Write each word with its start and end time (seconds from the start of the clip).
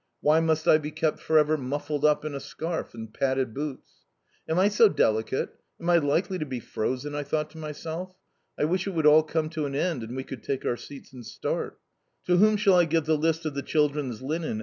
Why 0.19 0.39
must 0.39 0.67
I 0.67 0.79
be 0.79 0.89
kept 0.89 1.19
forever 1.19 1.57
muffled 1.57 2.03
up 2.03 2.25
in 2.25 2.33
a 2.33 2.39
scarf 2.39 2.95
and 2.95 3.13
padded 3.13 3.53
boots? 3.53 3.87
"Am 4.49 4.57
I 4.57 4.67
so 4.67 4.89
delicate? 4.89 5.49
Am 5.79 5.91
I 5.91 5.97
likely 5.97 6.39
to 6.39 6.45
be 6.47 6.59
frozen?" 6.59 7.13
I 7.13 7.21
thought 7.21 7.51
to 7.51 7.59
myself. 7.59 8.15
"I 8.57 8.65
wish 8.65 8.87
it 8.87 8.95
would 8.95 9.05
all 9.05 9.21
come 9.21 9.47
to 9.49 9.67
an 9.67 9.75
end, 9.75 10.01
and 10.01 10.15
we 10.15 10.23
could 10.23 10.41
take 10.41 10.65
our 10.65 10.75
seats 10.75 11.13
and 11.13 11.23
start." 11.23 11.77
"To 12.25 12.37
whom 12.37 12.57
shall 12.57 12.73
I 12.77 12.85
give 12.85 13.05
the 13.05 13.15
list 13.15 13.45
of 13.45 13.53
the 13.53 13.61
children's 13.61 14.23
linen?" 14.23 14.59